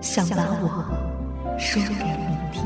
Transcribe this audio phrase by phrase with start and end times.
[0.00, 0.84] 想把我。
[1.58, 2.62] 说给你听。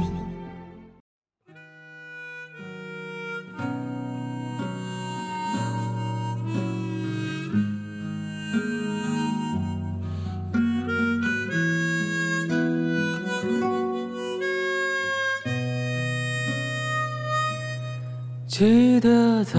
[18.47, 19.59] 记得早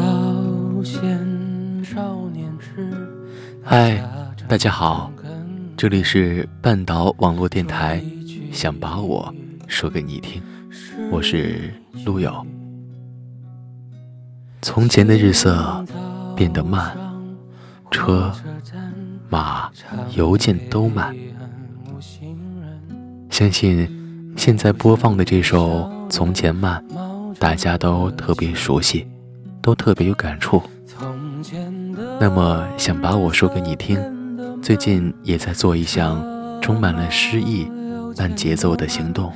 [0.83, 2.87] 先少年时。
[3.63, 3.99] 嗨，
[4.47, 5.11] 大家好，
[5.75, 8.01] 这里是半岛网络电台。
[8.51, 9.33] 想把我
[9.67, 10.41] 说给你听，
[11.11, 11.73] 我是
[12.05, 12.45] 陆友。
[14.61, 15.83] 从前的日色
[16.35, 16.95] 变得慢，
[17.89, 18.31] 车
[19.29, 19.71] 马
[20.15, 21.15] 邮件都慢。
[23.31, 23.89] 相信
[24.37, 26.83] 现在播放的这首《从前慢》，
[27.39, 29.07] 大家都特别熟悉，
[29.61, 30.61] 都特别有感触。
[32.19, 33.99] 那么想把我说给你听，
[34.63, 36.23] 最近也在做一项
[36.61, 37.67] 充满了诗意。
[38.15, 39.33] 慢节奏的行动，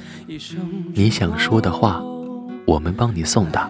[0.93, 2.01] 你想说的话，
[2.65, 3.69] 我们帮你送达。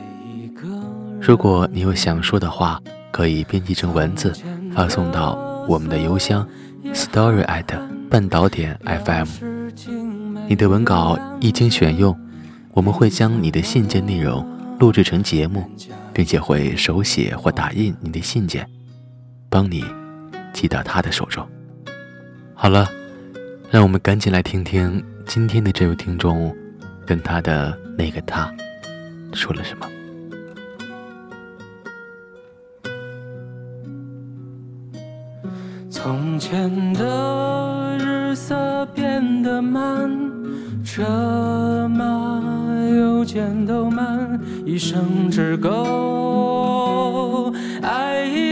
[1.20, 4.32] 如果你有想说的话，可以编辑成文字，
[4.76, 5.36] 发送到
[5.68, 6.48] 我们的邮箱
[6.94, 7.66] story at
[8.10, 9.26] 半岛点 fm。
[10.48, 12.16] 你的文稿一经选用，
[12.74, 14.46] 我们会将你的信件内容
[14.78, 15.64] 录制成节目，
[16.14, 18.70] 并且会手写或打印你的信件，
[19.50, 19.84] 帮你
[20.58, 21.48] 寄到他的手中。
[22.56, 22.90] 好了。
[23.70, 26.56] 让我们赶紧来听听今天的这位听众
[27.06, 28.50] 跟他的那个他
[29.34, 29.86] 说了什么。
[35.90, 40.10] 从前的日色变得慢，
[40.82, 42.42] 车马
[42.98, 48.47] 邮件都慢，一生只够爱一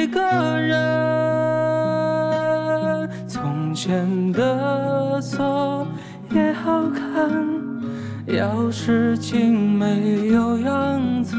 [8.45, 11.35] 要是竟没有样子，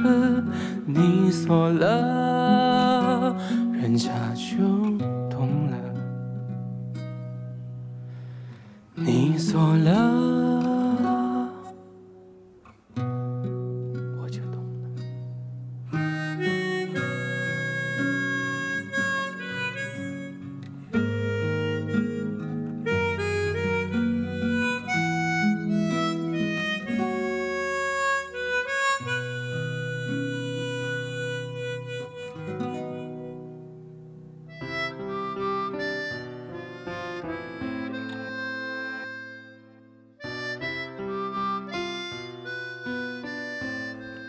[0.85, 3.33] 你锁了，
[3.73, 4.59] 人家就
[5.31, 5.77] 懂了。
[8.97, 10.36] 你锁了。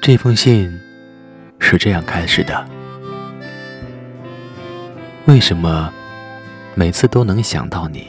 [0.08, 0.72] 这封信
[1.60, 2.66] 是这样开始的：
[5.26, 5.94] 为什么
[6.76, 8.08] 每次都能想到你？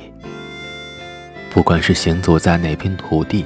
[1.50, 3.44] 不管是行走在哪片土地，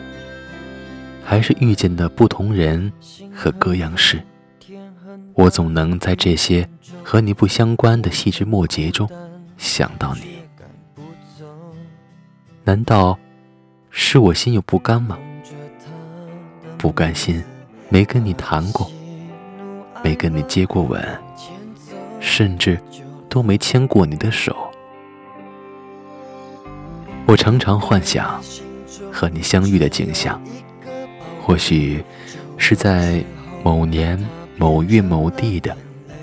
[1.24, 2.92] 还是遇见的不同人
[3.34, 4.22] 和各样事，
[5.32, 6.68] 我总能在这些
[7.02, 9.08] 和你不相关的细枝末节中
[9.56, 10.36] 想到你。
[12.64, 13.18] 难道
[13.88, 15.18] 是我心有不甘吗？
[16.76, 17.42] 不甘心。
[17.92, 18.90] 没跟你谈过，
[20.02, 20.98] 没跟你接过吻，
[22.20, 22.80] 甚至
[23.28, 24.56] 都没牵过你的手。
[27.26, 28.42] 我常常幻想
[29.12, 30.40] 和你相遇的景象，
[31.42, 32.02] 或许
[32.56, 33.22] 是在
[33.62, 34.18] 某年
[34.56, 35.76] 某月某地的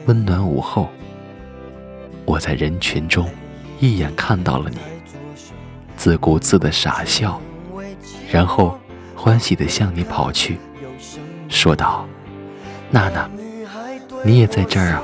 [0.07, 0.89] 温暖午后，
[2.25, 3.29] 我在人群中
[3.79, 4.79] 一眼看到了你，
[5.95, 7.39] 自顾自的傻笑，
[8.31, 8.75] 然后
[9.15, 10.57] 欢喜的向你跑去。
[11.59, 12.07] 说道
[12.89, 13.29] ：“娜娜，
[14.23, 15.03] 你也在这儿啊？”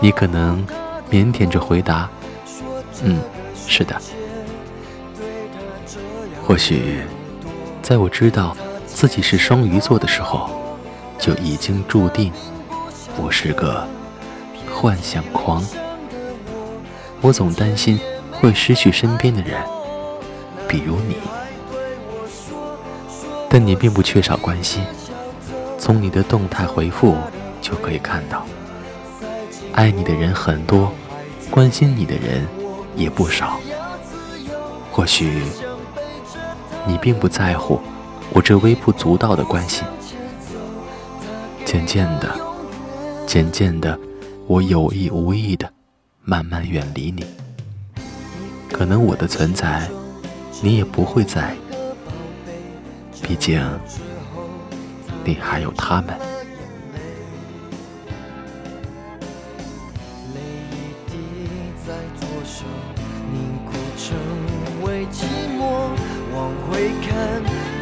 [0.00, 0.64] 你可能
[1.10, 2.08] 腼腆着回答
[3.02, 3.18] ：“嗯，
[3.66, 4.00] 是的。”
[6.46, 7.02] 或许，
[7.82, 8.56] 在我知道
[8.86, 10.48] 自己是双鱼座的时候，
[11.18, 12.32] 就已经注定
[13.20, 13.84] 我是个
[14.72, 15.64] 幻想狂。
[17.20, 17.98] 我总担心
[18.30, 19.60] 会失去身边的人，
[20.68, 21.16] 比如你。
[23.50, 24.84] 但你并不缺少关心，
[25.78, 27.16] 从你的动态回复
[27.62, 28.44] 就可以看到，
[29.72, 30.92] 爱你的人很多，
[31.50, 32.46] 关心你的人
[32.96, 33.58] 也不少。
[34.90, 35.44] 或许
[36.86, 37.80] 你并不在乎
[38.32, 39.84] 我这微不足道的关心。
[41.64, 42.34] 渐渐的，
[43.26, 43.98] 渐渐的，
[44.46, 45.70] 我有意无意的
[46.22, 47.24] 慢慢远离你。
[48.72, 49.88] 可能我的存在，
[50.62, 51.58] 你也不会在意。
[53.22, 53.62] 毕竟，
[55.28, 56.16] 你还有他们。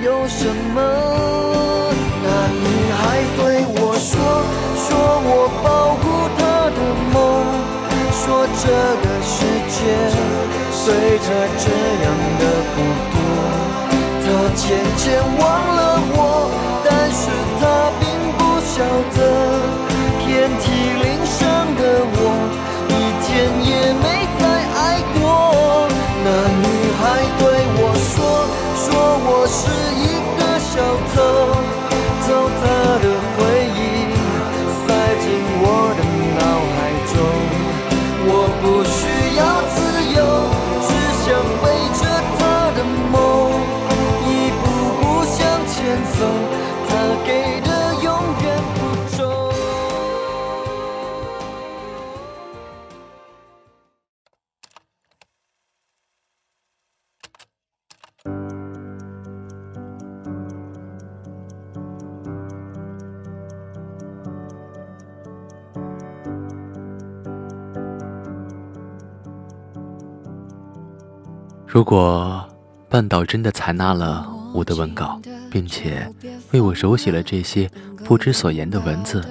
[0.02, 0.44] 有什
[0.74, 0.76] 么
[2.22, 3.00] 那女孩
[3.36, 3.40] 对
[3.78, 4.10] 我说
[4.84, 4.88] ：“说
[5.28, 5.30] 我
[5.62, 5.66] 保
[5.98, 6.04] 护
[6.38, 6.40] 她
[6.76, 6.78] 的
[7.12, 7.14] 梦，
[8.12, 8.22] 说
[8.62, 8.64] 这
[9.02, 9.34] 个世
[9.70, 9.76] 界
[10.70, 10.84] 随
[11.18, 11.28] 着
[11.58, 11.64] 这
[12.04, 12.06] 样
[12.38, 12.76] 的不
[13.12, 13.14] 多。
[14.22, 14.64] 她渐
[14.96, 15.04] 渐
[15.38, 15.44] 忘
[46.18, 46.90] 他
[47.26, 48.06] 给的永
[48.42, 48.80] 远不
[49.16, 49.18] 重。
[71.66, 72.48] 如果
[72.88, 76.10] 半岛真的采纳了我的文稿，并且
[76.52, 77.70] 为我手写了这些
[78.04, 79.24] 不知所言的文字，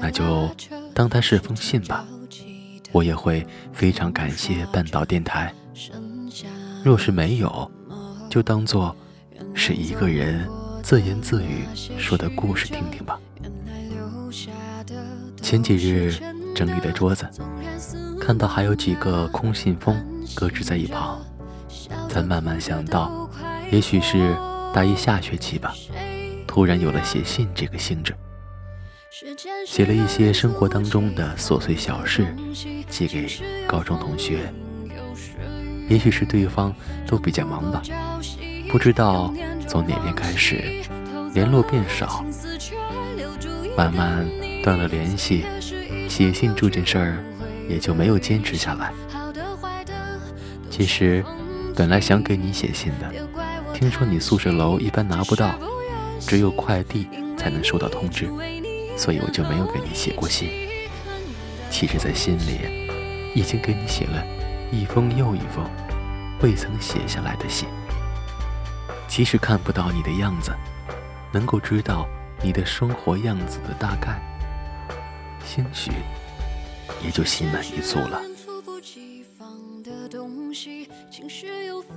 [0.00, 0.48] 那就
[0.92, 2.04] 当它是封信吧。
[2.92, 5.54] 我也会非常感谢半岛电台。
[6.82, 7.70] 若是没有，
[8.28, 8.94] 就当做
[9.54, 10.48] 是一个人
[10.82, 11.64] 自言自语
[11.96, 13.18] 说的故事听听吧。
[15.40, 16.12] 前几日
[16.54, 17.26] 整理的桌子，
[18.20, 19.96] 看到还有几个空信封
[20.34, 21.20] 搁置在一旁。
[22.10, 23.30] 才慢慢想到，
[23.70, 24.36] 也许是
[24.74, 25.72] 大一下学期吧，
[26.44, 28.12] 突然有了写信这个兴致，
[29.64, 32.34] 写了一些生活当中的琐碎小事，
[32.88, 33.28] 寄给
[33.68, 34.52] 高中同学。
[35.88, 36.74] 也许是对方
[37.06, 37.80] 都比较忙吧，
[38.68, 39.32] 不知道
[39.68, 40.82] 从哪天开始
[41.32, 42.24] 联络变少，
[43.76, 44.28] 慢慢
[44.64, 45.44] 断了联系，
[46.08, 47.24] 写信这件事儿
[47.68, 48.92] 也就没有坚持下来。
[50.68, 51.24] 其实。
[51.76, 53.10] 本来想给你写信的，
[53.72, 55.54] 听说你宿舍楼一般拿不到，
[56.20, 58.28] 只有快递才能收到通知，
[58.96, 60.50] 所以我就没有给你写过信。
[61.70, 64.24] 其实，在心里已经给你写了
[64.70, 65.64] 一封又一封
[66.42, 67.68] 未曾写下来的信。
[69.08, 70.52] 即使看不到你的样子，
[71.32, 72.06] 能够知道
[72.42, 74.20] 你的生活样子的大概，
[75.44, 75.90] 兴许
[77.04, 78.20] 也就心满意足了。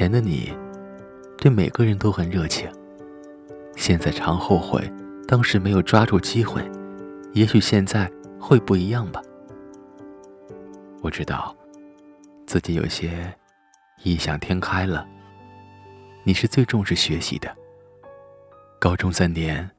[0.00, 0.50] 前的你，
[1.36, 2.66] 对每个人都很热情。
[3.76, 4.90] 现在常后悔，
[5.28, 6.64] 当时没有抓住机会。
[7.34, 9.20] 也许现在会不一样吧。
[11.02, 11.54] 我知道，
[12.46, 13.30] 自己有些
[14.02, 15.06] 异想天开了。
[16.24, 17.54] 你是最重视学习的。
[18.78, 19.70] 高中三年，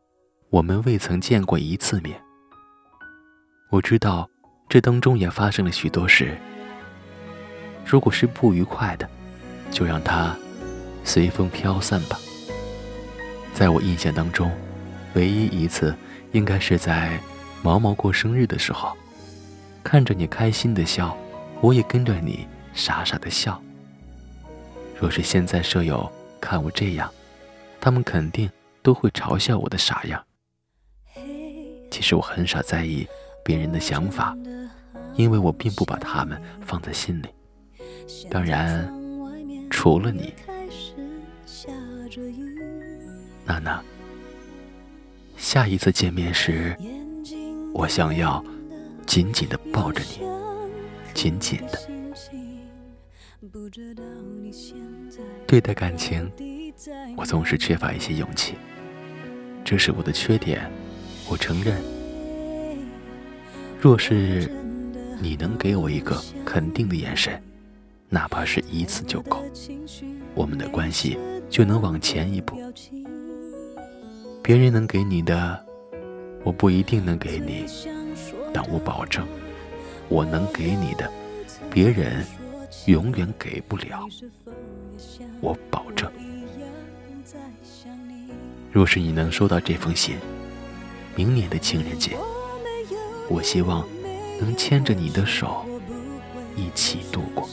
[0.51, 2.21] 我们未曾见过一次面。
[3.71, 4.29] 我知道，
[4.69, 6.37] 这当中也发生了许多事。
[7.83, 9.09] 如果是不愉快的，
[9.71, 10.35] 就让它
[11.03, 12.19] 随风飘散吧。
[13.53, 14.51] 在我印象当中，
[15.15, 15.95] 唯一一次
[16.31, 17.19] 应该是在
[17.63, 18.95] 毛毛过生日的时候，
[19.83, 21.17] 看着你开心的笑，
[21.61, 23.61] 我也跟着你傻傻的笑。
[24.99, 27.11] 若是现在舍友看我这样，
[27.79, 28.49] 他们肯定
[28.83, 30.23] 都会嘲笑我的傻样。
[31.89, 33.07] 其实我很少在意
[33.43, 34.35] 别人的想法，
[35.15, 37.27] 因为我并不把他们放在心里。
[38.29, 38.87] 当然，
[39.71, 40.31] 除了你，
[43.45, 43.81] 娜娜。
[45.37, 46.77] 下一次见面时，
[47.73, 48.43] 我想要
[49.07, 50.19] 紧紧地抱着你，
[51.15, 51.79] 紧紧的。
[55.47, 56.31] 对待感情，
[57.17, 58.53] 我总是缺乏一些勇气，
[59.65, 60.69] 这是我的缺点，
[61.27, 61.81] 我承认。
[63.79, 64.47] 若是
[65.19, 67.41] 你能给我一个肯定的眼神，
[68.13, 69.41] 哪怕是一次就够，
[70.35, 71.17] 我们的关系
[71.49, 72.57] 就能往前一步。
[74.43, 75.65] 别人能给你的，
[76.43, 77.65] 我不一定能给你，
[78.53, 79.25] 但我保证，
[80.09, 81.09] 我能给你的，
[81.69, 82.25] 别人
[82.87, 84.05] 永远给不了。
[85.39, 86.11] 我保证。
[88.73, 90.17] 若是你能收到这封信，
[91.15, 92.17] 明年的情人节，
[93.29, 93.87] 我希望
[94.37, 95.65] 能牵着你的手
[96.57, 97.47] 一起度过。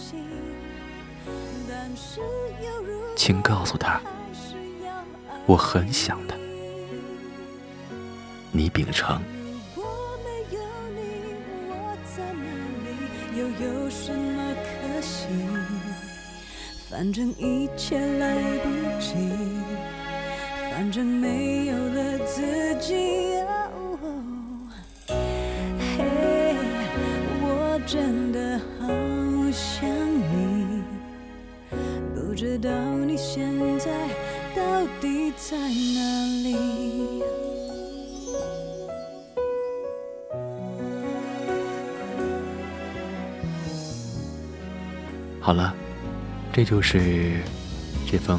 [3.16, 4.00] 请告诉他，
[5.46, 6.36] 我很想他。
[8.52, 9.20] 你秉承。
[9.76, 10.60] 如果没有
[10.94, 11.00] 你，
[11.68, 12.48] 我在哪
[12.84, 12.88] 里？
[13.38, 15.26] 又有什么可惜？
[16.88, 18.68] 反正一切来不
[18.98, 19.14] 及，
[20.70, 23.42] 反正没有了自己。
[25.06, 26.56] 嘿，
[27.42, 28.86] 我真的好
[29.52, 30.77] 想你，
[32.14, 33.48] 不知道你现
[33.78, 34.08] 在
[34.54, 37.22] 到底在哪里。
[45.40, 45.74] 好了，
[46.52, 47.40] 这就是
[48.06, 48.38] 这封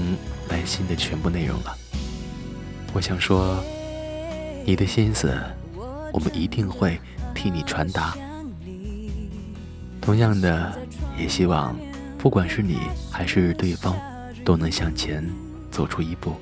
[0.50, 1.76] 来信的全部内容了。
[2.94, 3.58] 我想说，
[4.64, 5.34] 你的心思，
[6.14, 7.00] 我们一定会
[7.34, 8.16] 替你传达。
[10.00, 10.72] 同样的，
[11.18, 11.76] 也希望
[12.20, 12.78] 不管是你
[13.10, 13.96] 还是对方，
[14.46, 15.28] 都能向前
[15.72, 16.36] 走出一步。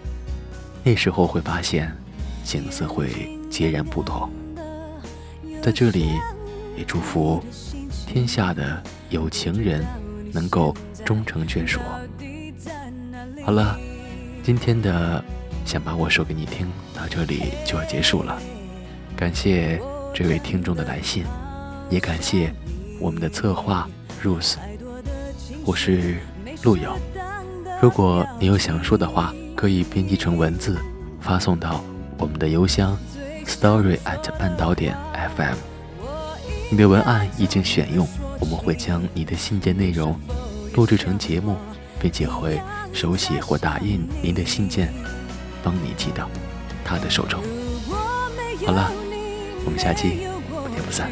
[0.84, 1.96] 那时候会发现，
[2.44, 4.30] 景色会截然不同。
[5.62, 6.20] 在这里，
[6.76, 7.42] 也祝福
[8.06, 9.86] 天下的有情人。
[10.34, 11.80] 能够终成眷属。
[13.44, 13.80] 好了，
[14.44, 15.24] 今天的
[15.66, 18.40] 想把我说给你听到这里就要结束了。
[19.16, 19.82] 感谢
[20.14, 21.24] 这位听众的来信，
[21.90, 22.54] 也感谢
[23.00, 23.90] 我们的策划
[24.22, 24.58] Rose。
[25.68, 26.16] 我是
[26.64, 26.98] 陆游。
[27.82, 30.78] 如果你有想说的话，可以编辑成文字
[31.20, 31.84] 发送到
[32.18, 32.98] 我们的邮箱
[33.46, 34.96] story at 半岛点
[35.36, 35.58] fm。
[36.72, 38.08] 你的文案已经选用。
[38.40, 40.18] 我们会将你的信件内容
[40.74, 41.58] 录制成节目，
[42.00, 42.62] 并且会
[42.94, 44.94] 手写或打印您的信件，
[45.62, 46.30] 帮你寄到
[46.86, 47.44] 他的手中。
[48.66, 48.90] 好了，
[49.66, 51.12] 我们下期不见不散。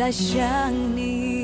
[0.00, 1.39] 在想你。